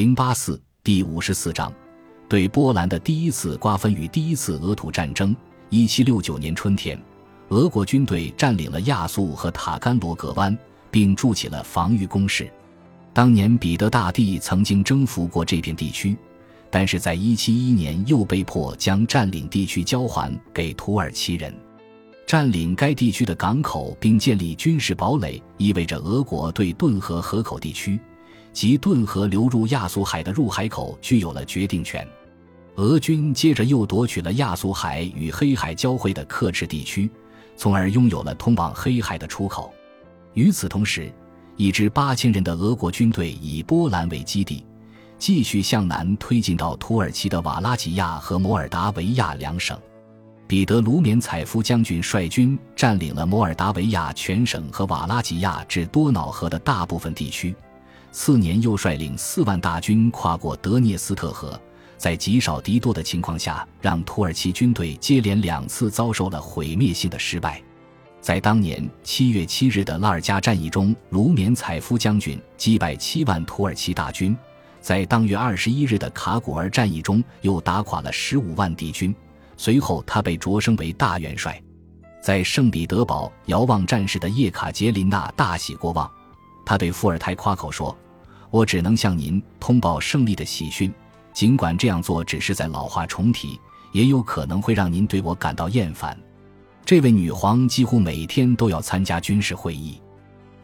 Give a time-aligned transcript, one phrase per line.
[0.00, 1.70] 零八四第五十四章，
[2.26, 5.36] 对波兰的第一次瓜分与第一次俄土战争。
[5.68, 6.98] 一七六九年春天，
[7.50, 10.56] 俄国军队占领了亚速和塔甘罗格湾，
[10.90, 12.50] 并筑起了防御工事。
[13.12, 16.16] 当年彼得大帝曾经征服过这片地区，
[16.70, 21.54] 但是在一七一年又被迫将占领地区交还给土耳其人。
[22.26, 28.00] 占领该地区的港口并建立军事堡垒，意味着俄国对顿河河口地区。
[28.52, 32.06] 及顿河流入亚速海的入海口具有了决定权。
[32.76, 37.10] 俄军接着又夺取了亚速海与黑海交汇的克赤地区，
[37.56, 39.72] 从而拥有了通往黑海的出口。
[40.32, 41.12] 与此同时，
[41.56, 44.64] 一支八千人的俄国军队以波兰为基地，
[45.18, 49.78] 继续向南推进到土耳其的瓦拉吉亚和摩尔达维亚两省。
[50.46, 57.54] 彼得卢缅采夫将军率军占领了摩尔达维亚全省和瓦拉吉亚至多瑙河的大部分地区。
[58.12, 61.60] 次年，又率领四万大军跨过德涅斯特河，
[61.96, 67.62] 在极少敌多的情况下，让土耳其军队接连两次遭受了毁灭性的失败。
[68.20, 74.34] 在当年七月七日的拉尔加战役中，卢缅采夫将军击败七万土耳其大军；
[74.80, 79.14] 在当月二十一日的卡古尔战役中，又打垮了十五万敌军。
[79.56, 81.62] 随后，他被擢升为大元帅。
[82.22, 86.10] 在圣彼得堡遥望战事的叶卡捷琳娜大喜过望。
[86.66, 87.96] 他对伏尔泰夸口说
[88.50, 90.92] ：“我只能向您通报胜利的喜讯，
[91.32, 93.58] 尽管这样做只是在老话重提，
[93.92, 96.18] 也有可能会让您对我感到厌烦。”
[96.84, 100.00] 这位女皇几乎每天都要参加军事会议，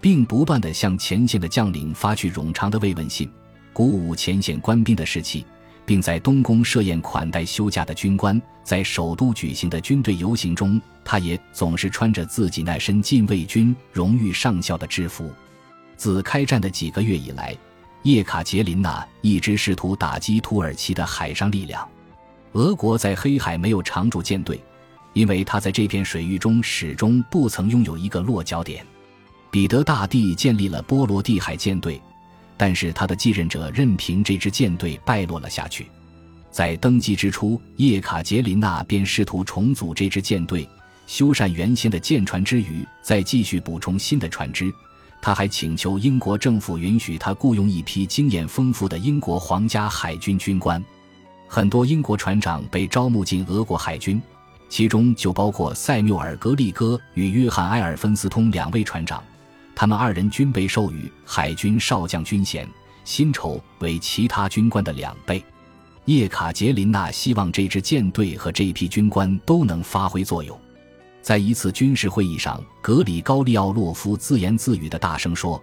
[0.01, 3.31] 并不断地向前线的将领发去冗长的慰问信，
[3.73, 5.47] 鼓舞前线官兵的士气，
[5.85, 8.41] 并在东宫设宴款待休假的军官。
[8.65, 15.31] 在首都举行的军队游行中，她也总是穿着自己那身禁卫军荣誉上校的制服。
[15.97, 17.57] 自开战的几个月以来，
[18.07, 21.87] 叶卡捷琳娜一直试图打击土耳其的海上力量。
[22.53, 24.63] 俄国在黑海没有常驻舰队，
[25.13, 28.87] 因为他在这片水域中始终不曾拥有一个落脚点。
[29.51, 32.01] 彼得大帝建立了波罗的海舰队，
[32.57, 35.89] 但是他的继任者任凭这支舰队败落了下去。
[36.49, 40.69] 在登基之初，叶卡捷琳娜便试图重组这支舰队，
[41.09, 44.73] 修缮原先的舰船之余，再继续补充新的船只。
[45.27, 50.81] 他还请求英国政府允许他雇佣一批经验丰富的英国皇家海军军官。
[51.49, 54.23] 很多英国船长被招募进俄国海军，
[54.69, 59.21] 其中就包括塞缪尔·格利戈与约翰·埃尔芬斯通两位船长。
[59.75, 62.65] 他们二人均被授予海军少将军衔，
[63.05, 65.45] 薪酬为其他军官的两倍。
[66.05, 70.57] 叶卡捷琳娜希望这支舰队和这批军官都能发挥作用。
[71.27, 75.61] 在一次军事会议上，格里高利奥洛夫自言自语地大声说：“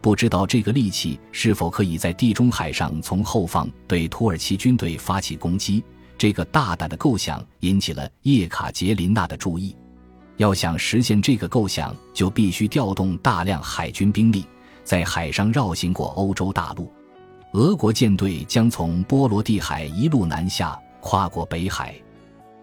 [0.00, 5.82] 不知道这个利器是否可以在地中海上从后方对土耳其军队发起攻击。”
[6.16, 9.74] 这个大胆的构想引起了叶卡捷琳娜的注意。
[10.36, 14.46] 要想实现这个构想，就必须调动大量海军兵力，
[14.84, 16.88] 在海上绕行过欧洲大陆。
[17.54, 22.00] 俄国舰队将从波罗的海一路南下，跨过北海，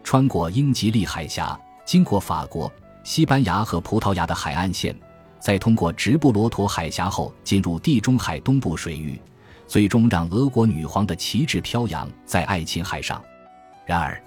[0.02, 1.60] 穿过英吉利海峡。
[1.88, 2.70] 经过法国、
[3.06, 4.94] 西班牙和葡萄牙的海岸线，
[5.40, 9.18] 再通过直布罗陀海峡后进入地中海东部水域，
[9.68, 13.24] 最终让俄国女皇的旗帜飘扬在爱琴海上。
[13.86, 14.22] 然而，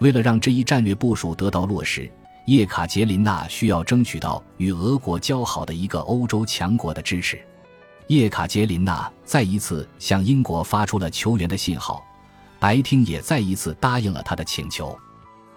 [0.00, 2.10] 为了让这一战略部署得到落实，
[2.46, 7.40] 叶卡捷琳娜需要争取到与俄国交好的一个欧洲强国的支持。
[8.08, 12.02] 叶卡捷琳娜再一次向英国发出了求援的信号，
[12.58, 14.98] 白厅也再一次答应了他的请求。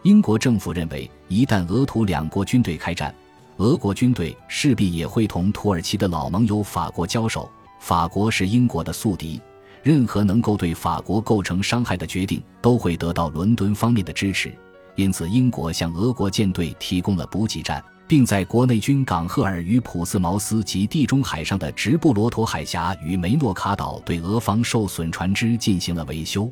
[0.07, 3.13] 英国政府认为，一旦俄土两国军队开战，
[3.57, 7.51] 俄国军队势必也会同土耳其的老盟友法国交手。
[7.81, 9.41] 法国是英国的宿敌，
[9.83, 14.49] 任何能够对法国构成伤害的决定都会得到伦敦方面的支持。
[14.95, 26.49] 因此，英国向俄国舰队提供了补给站，并在国内军港赫尔与普斯茅斯及地中海上的直布罗陀海峡与梅诺卡岛对俄方受损船只进行了维修。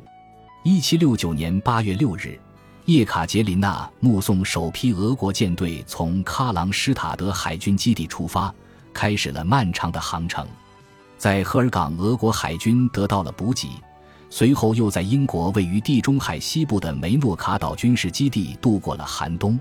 [0.62, 2.38] 一七六九年八月六日。
[2.86, 8.54] 叶卡捷琳娜目送首批俄国舰队从喀朗施塔德海军基地出发，
[8.94, 10.46] 开始了漫长的航程。
[11.18, 13.70] 在赫尔港，俄国海军得到了补给，
[14.30, 19.58] 随后又在英国位于地中海西部的梅诺卡岛军事基地度过了寒冬。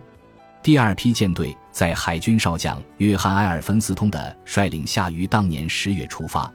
[0.62, 6.52] 第二批舰队在海军少将约翰·埃尔芬斯通的率领下，于当年十月出发，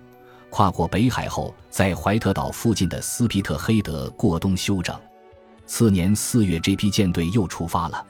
[0.50, 4.96] 跨过北海后，在怀特岛附近的斯皮特黑德过冬休整。
[5.70, 8.04] 次年四月，这批舰队又出发了。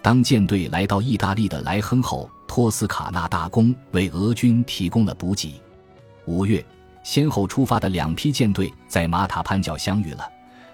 [0.00, 5.60] 当舰队来到意大利的莱亨后，托斯卡纳大公为俄军提供了补给。
[6.24, 6.64] 五月，
[7.04, 10.26] 先后出发的两批舰队在马塔潘角相遇了。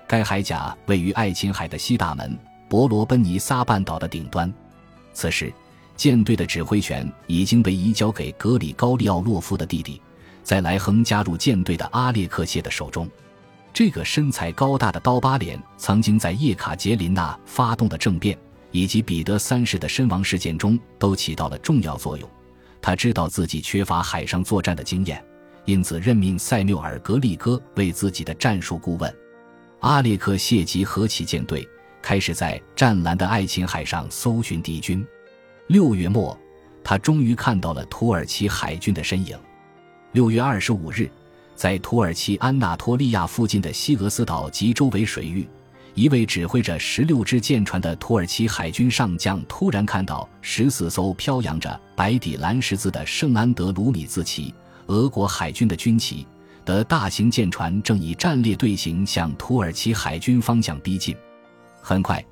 [0.06, 2.38] 该海岬位于爱琴海的西大门，
[2.69, 4.50] 伯罗奔尼撒半岛的顶端。
[5.12, 5.52] 此时，
[5.96, 10.00] 舰队的指挥权已经被移交给格里高利奥洛夫的弟弟，
[10.44, 13.11] 在莱亨加入舰队的阿列克谢的手中。
[13.78, 18.36] 这个身材高大的刀疤脸曾经在叶卡捷琳娜发动的政变
[18.72, 22.28] 以及彼得三世的身亡事件中都起到了重要作用。
[22.82, 25.25] 他知道自己缺乏海上作战的经验，
[25.64, 29.14] 因此任命塞缪尔·格利戈为自己的战术顾问。
[29.78, 31.64] 阿列克谢吉和其舰队，
[32.02, 35.06] 开始在湛蓝的爱琴海上搜寻敌军。
[35.69, 36.36] 六月末，
[36.82, 39.38] 他终于看到了土耳其海军的身影。
[40.10, 41.08] 六月二十五日，
[41.58, 45.44] 在土耳其安纳托利亚附近的西俄斯岛及周围水域，
[45.93, 54.55] 一位指挥着十六只舰船的土耳其海军上将突然看到十四艘飘扬着白底蓝十字的圣安德鲁米字旗——
[54.87, 56.25] 俄国海军的军旗。
[56.64, 61.16] 的大型舰船正以战列队形向土耳其海军方向逼近。
[61.82, 62.25] 很快，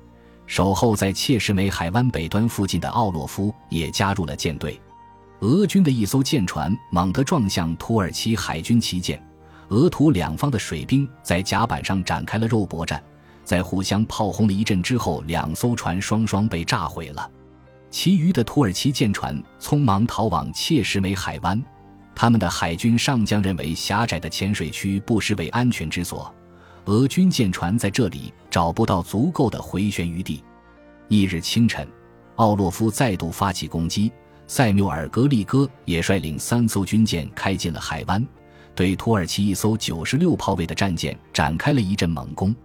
[0.45, 4.79] 守候在切什梅海湾北端附近的奥洛夫也加入了舰队。
[5.41, 9.21] 俄军的一艘舰船猛地撞向土耳其海军旗舰，
[9.69, 13.01] 俄土两方的水兵在甲板上展开了肉搏战。
[13.43, 17.29] 在互相炮轰了一阵之后，两艘船双双被炸毁了。
[17.89, 21.63] 其余的土耳其舰船匆忙逃往切什梅海湾。
[22.15, 26.33] 他们的海军上将认为狭窄的浅水区不失为安全之所，
[26.85, 30.43] 俄军舰船在这里找不到足够的回旋余地。
[31.09, 31.87] 翌日清晨，
[32.37, 34.11] 奥洛夫再度发起攻击，
[34.47, 38.25] 塞缪尔·格利戈也率领三艘军舰开进了海湾，
[38.73, 42.55] 对土耳其一艘九十六炮位的战舰展开了一阵猛攻。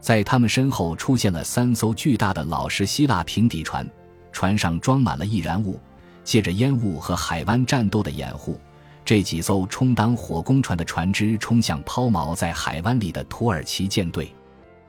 [0.00, 3.88] 在他们身后出现了三艘巨大的老式希腊平底船，
[4.32, 5.78] 船上装满了易燃物，
[6.24, 8.58] 借着烟雾和海湾战斗的掩护。
[9.04, 14.32] 这几艘充当火攻船的船只冲向抛锚在海湾里的土耳其舰队，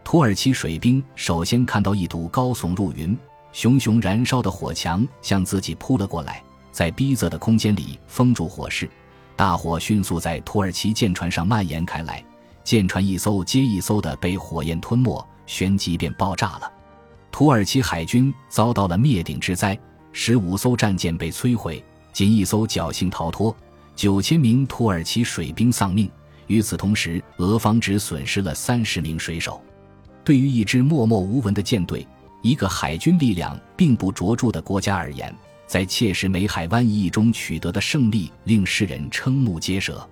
[0.03, 3.17] 土耳其水兵首先看到一堵高耸入云、
[3.53, 8.89] 熊熊燃烧的火墙向自己扑了过来，在逼仄的空间里封住火势，
[9.35, 12.23] 大火迅速在土耳其舰船上蔓延开来，
[12.63, 16.71] 舰船一艘接一艘的被火焰吞没，旋即便爆炸了。
[17.31, 19.77] 土耳其海军遭到了灭顶之灾，
[20.11, 21.83] 十五艘战舰被摧毁，
[22.13, 23.55] 仅一艘侥幸逃脱。
[23.95, 26.09] 九千名土耳其水兵丧命。
[26.47, 29.61] 与此同时，俄方只损失了三十名水手。
[30.23, 32.05] 对于一支默默无闻的舰队，
[32.41, 35.33] 一个海军力量并不卓著的国家而言，
[35.67, 40.07] 在切什梅海湾一役中取得的胜利令世人瞠目结舌。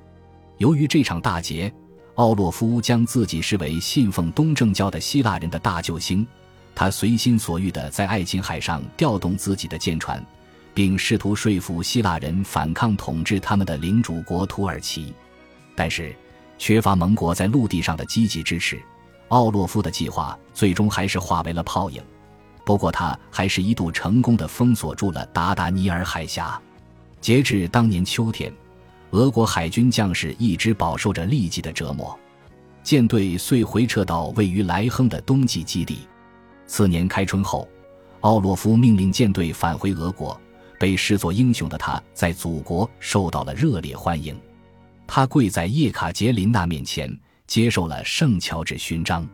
[0.57, 1.73] 由于这场大捷，
[2.15, 6.25] 奥洛夫将自己视为信奉东正教的希腊人的大救星。
[6.75, 10.25] 他随心所欲地在爱琴海上调动自己的舰船。
[10.71, 15.13] 并试图说服希腊人反抗统治他们的领主国土耳其，
[15.75, 16.15] 但是
[16.57, 18.79] 缺乏盟国在陆地上的积极支持，
[19.27, 22.01] 奥洛夫的计划最终还是化为了泡影。
[22.69, 26.61] 不过，他还是一度成功的封锁住了达达尼尔海峡。
[27.19, 28.53] 截至当年秋天，
[29.09, 32.15] 俄国海军将士一直饱受着痢疾的折磨，
[32.83, 36.01] 舰队遂回撤到位于莱亨的冬季基地。
[36.67, 37.67] 次年开春后，
[38.19, 40.39] 奥洛夫命令舰队返回俄国。
[40.79, 44.39] 被视作英雄的他，在祖国受到了热烈欢迎。
[45.07, 49.27] 他跪在叶卡捷琳娜面前，接受了圣乔治勋章。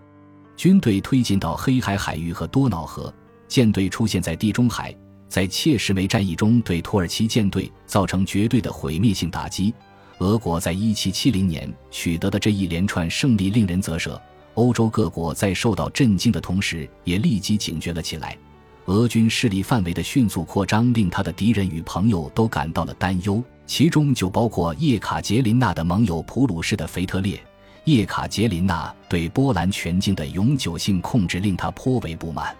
[0.55, 3.13] 军队推进到黑海海域和多瑙河，
[3.47, 4.95] 舰队出现在地中海，
[5.27, 9.73] 在切什梅战役中对土耳其舰队造成绝对的毁灭性打击。
[10.19, 14.21] 俄国在一七七零年取得的这一连串胜利令人啧舌。
[14.53, 18.37] 欧洲各国在受到震惊的同时，也立即警觉了起来。
[18.85, 27.37] 俄军势力范围的迅速扩张令他的敌人与朋友都感到了担忧，其中就包括叶卡捷琳娜的盟友普鲁士的腓特烈。
[27.83, 32.55] 叶卡捷琳娜对波兰全境的永久性控制令他颇为不满。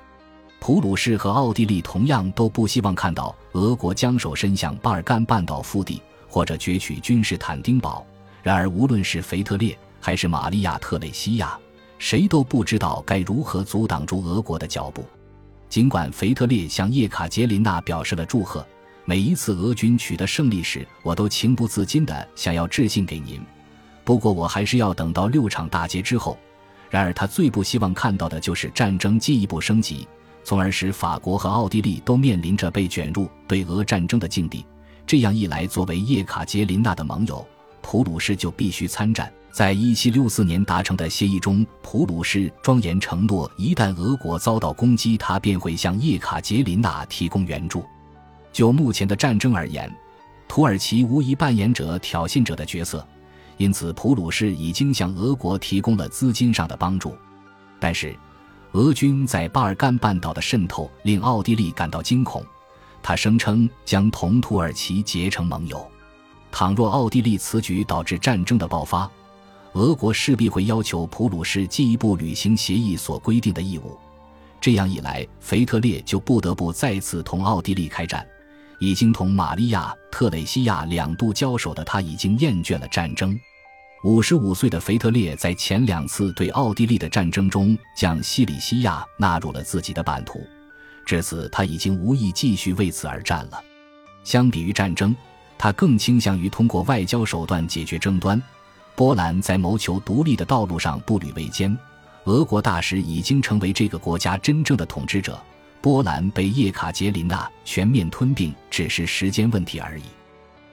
[0.65, 8.03] 普鲁士和奥地利同样都不希望看到俄国将手伸向巴尔干半岛腹地或者攫取君士坦丁堡。
[8.41, 11.55] 然而，无论是腓特烈还是玛利亚特蕾西亚，
[11.99, 15.05] 谁都不知道该如何阻挡住俄国的脚步。
[15.69, 18.65] 尽管腓特烈向叶卡捷琳娜表示了祝贺，
[19.05, 23.39] 每一次俄军取得胜利时，我都情不自禁地想要致信给您。
[24.03, 26.35] 不过，我还是要等到六场大捷之后。
[26.89, 30.07] 然而，他最不希望看到的就是战争进一步升级，
[30.45, 34.63] 从而使法国和奥地利都面临着被卷入对俄战争的境地。
[35.07, 37.45] 这样一来，作为叶卡捷琳娜的盟友，
[37.81, 39.31] 普鲁士就必须参战。
[39.51, 47.83] 在一七六四年达成的协议中，普鲁士庄严承诺，一旦俄国遭到攻击，他便会向叶卡捷琳娜提供援助。
[48.53, 49.91] 就目前的战争而言，
[50.47, 53.07] 土耳其无疑扮演者挑衅者的角色，
[53.57, 57.15] 因此普鲁士已经向俄国提供了资金上的帮助。
[57.79, 58.15] 但是，
[58.75, 62.45] 俄军在巴尔干半岛的渗透令奥地利感到惊恐，
[63.01, 65.89] 他声称将同土耳其结成盟友。
[66.51, 69.09] 倘若奥地利此举导致战争的爆发，
[69.75, 73.97] 俄国势必会要求普鲁士进一步履行协议所规定的义务。
[74.59, 78.27] 这样一来，腓特烈就不得不再次同奥地利开战。
[78.79, 83.39] 已经同玛利亚·特蕾西亚两度交手的他，已经厌倦了战争。
[84.05, 90.45] 五十五岁的腓特烈在前两次对奥地利的战争中，将西里西亚纳入了自己的版图。
[91.03, 93.59] 至此，他已经无意继续为此而战了。
[94.23, 95.15] 相比于战争，
[95.57, 98.39] 他更倾向于通过外交手段解决争端。
[98.93, 101.75] 波兰在谋求独立的道路上步履维艰。
[102.25, 105.41] 俄国大使已经成为这个国家真正的统治者，
[105.81, 110.03] 波兰被叶卡捷琳娜全面吞并只是时间问题而已。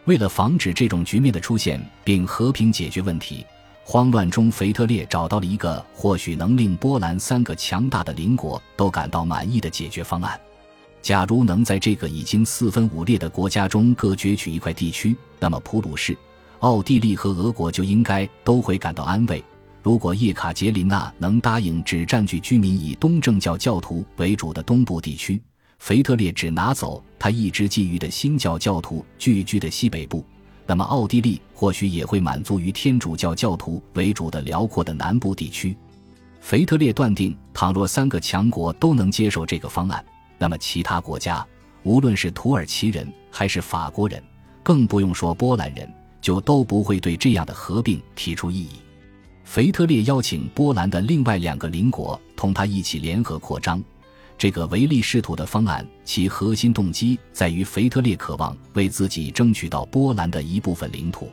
[0.06, 3.46] 为了防止这种局面的出现并和平解决问题，
[3.84, 10.38] 慌乱中腓特烈找到了一个或许能令波兰三个强大的邻国都感到满意的解决方案。
[11.00, 16.16] 假如能在这个已经四分五裂的国家中各攫取一块地区，那么普鲁士、
[16.58, 19.42] 奥地利和俄国就应该都会感到安慰。
[19.84, 25.40] 如果叶卡捷琳娜能答应只占据居民以东正教教徒为主的东部地区，
[25.82, 30.24] 腓特烈只拿走他一直觊觎的新教教徒聚居的西北部，
[30.64, 35.76] 那么奥地利或许也会满足于天主教教徒为主的辽阔的南部地区。
[36.40, 40.04] 腓特烈断定，倘若三个强国都能接受这个方案，
[40.38, 41.44] 那么其他国家，
[41.82, 44.22] 无论是土耳其人还是法国人，
[44.62, 48.76] 更不用说波兰人，就都不会对这样的合并提出异议。
[49.42, 53.82] 腓特烈邀请波兰的另外两个邻国同他一起联合扩张。
[54.36, 61.30] 这个唯利是图的方案，其核心动机在于腓特烈渴望为自己争取到波兰的一部分领土。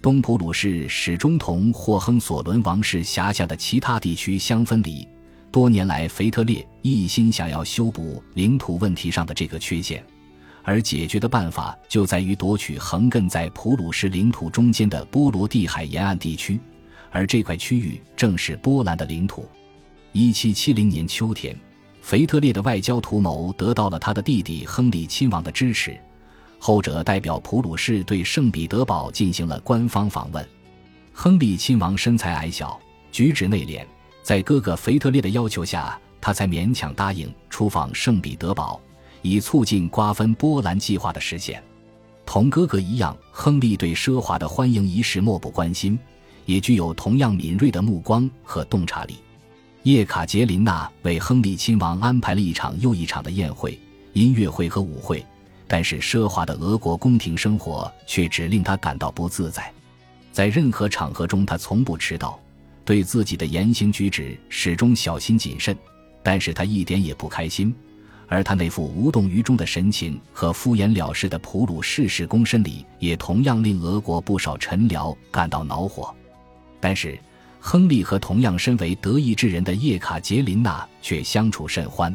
[0.00, 5.06] 东普鲁士始终同霍亨索伦王室辖下的其他地区相分离。
[5.50, 10.04] 多年来，腓特烈一心想要修补领土问题上的这个缺陷，
[10.62, 16.60] 而解决的办法就在于夺取横亘在普鲁士领土中间的波罗的海沿岸地区。
[17.10, 19.48] 而这块区域正是波兰的领土。
[20.12, 21.58] 一七七零年秋天，
[22.08, 25.94] 腓特烈的外交图谋得到了他的弟弟亨利亲王的支持，
[26.58, 30.42] 后者代表普鲁士对圣彼得堡进行了官方访问。
[31.12, 32.80] 亨利亲王身材矮小，
[33.12, 33.84] 举止内敛，
[34.22, 38.80] 在哥哥腓特烈的要求下，他才勉强答应出访圣彼得堡，
[39.20, 41.62] 以促进瓜分波兰计划的实现。
[42.24, 45.98] 同哥哥一样，亨利对奢华的欢迎仪式漠不关心。
[46.46, 49.16] 也具有同样敏锐的目光和洞察力。
[49.88, 53.80] 叶卡捷琳娜为亨利亲王安排了一场又一场的宴会、
[54.12, 55.24] 音乐会和舞会，
[55.66, 59.72] 但是奢华的俄国宫廷生活却只令他感到不自在。
[60.30, 62.38] 在任何场合中，他从不迟到，
[62.84, 65.74] 对自己的言行举止始终小心谨慎。
[66.22, 67.74] 但是他一点也不开心，
[68.26, 76.14] 而他那副无动于衷的神情和敷衍了事的普鲁士式躬身礼，也同样令俄国不少臣僚感到恼火。
[76.78, 77.18] 但是，
[77.60, 82.14] 亨利和同样身为德意志人的叶卡捷琳娜却相处甚欢。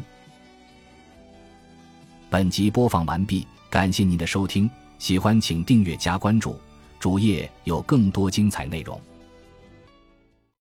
[2.30, 6.58] 本集播放完毕，感谢您的收听，喜欢请订阅加关注，
[6.98, 9.00] 主页有更多精彩内容。